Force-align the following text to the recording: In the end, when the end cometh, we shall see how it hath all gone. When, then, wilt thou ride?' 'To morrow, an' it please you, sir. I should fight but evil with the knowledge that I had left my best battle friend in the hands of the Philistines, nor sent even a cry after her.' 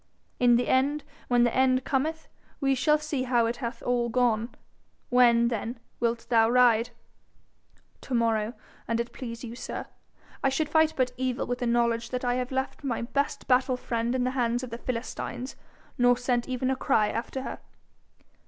In 0.39 0.55
the 0.55 0.67
end, 0.67 1.03
when 1.27 1.43
the 1.43 1.55
end 1.55 1.83
cometh, 1.83 2.27
we 2.59 2.73
shall 2.73 2.97
see 2.97 3.21
how 3.21 3.45
it 3.45 3.57
hath 3.57 3.83
all 3.83 4.09
gone. 4.09 4.49
When, 5.09 5.49
then, 5.49 5.79
wilt 5.99 6.25
thou 6.29 6.49
ride?' 6.49 6.89
'To 8.01 8.15
morrow, 8.15 8.53
an' 8.87 8.97
it 8.99 9.13
please 9.13 9.43
you, 9.43 9.55
sir. 9.55 9.85
I 10.43 10.49
should 10.49 10.69
fight 10.69 10.95
but 10.97 11.11
evil 11.17 11.45
with 11.45 11.59
the 11.59 11.67
knowledge 11.67 12.09
that 12.09 12.25
I 12.25 12.33
had 12.33 12.51
left 12.51 12.83
my 12.83 13.03
best 13.03 13.47
battle 13.47 13.77
friend 13.77 14.15
in 14.15 14.23
the 14.23 14.31
hands 14.31 14.63
of 14.63 14.71
the 14.71 14.79
Philistines, 14.79 15.55
nor 15.99 16.17
sent 16.17 16.49
even 16.49 16.71
a 16.71 16.75
cry 16.75 17.09
after 17.09 17.43
her.' 17.43 17.59